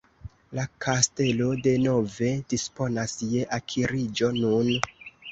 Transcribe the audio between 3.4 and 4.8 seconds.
akiriĝo nun.